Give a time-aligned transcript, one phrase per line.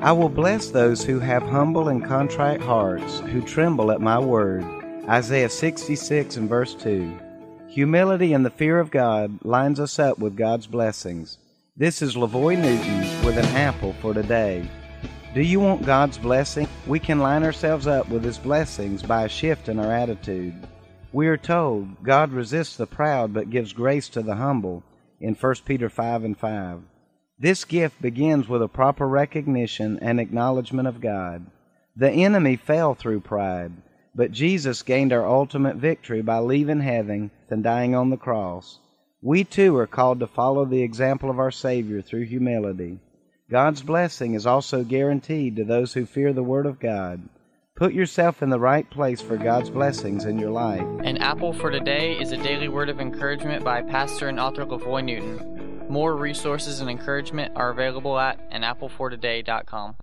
[0.00, 4.64] I will bless those who have humble and contrite hearts, who tremble at my word.
[5.08, 7.18] Isaiah 66 and verse 2.
[7.66, 11.38] Humility and the fear of God lines us up with God's blessings.
[11.76, 14.70] This is Lavoy Newton with an apple for today.
[15.34, 16.68] Do you want God's blessing?
[16.86, 20.54] We can line ourselves up with His blessings by a shift in our attitude.
[21.12, 24.84] We are told God resists the proud but gives grace to the humble
[25.20, 26.82] in 1 Peter 5 and 5.
[27.40, 31.46] This gift begins with a proper recognition and acknowledgement of God.
[31.94, 33.72] The enemy fell through pride,
[34.12, 38.80] but Jesus gained our ultimate victory by leaving heaven and dying on the cross.
[39.22, 42.98] We too are called to follow the example of our Savior through humility.
[43.48, 47.28] God's blessing is also guaranteed to those who fear the Word of God.
[47.76, 50.86] Put yourself in the right place for God's blessings in your life.
[51.04, 55.04] An Apple for Today is a daily word of encouragement by pastor and author Lavoy
[55.04, 55.57] Newton.
[55.88, 59.96] More resources and encouragement are available at anapplefortoday.com.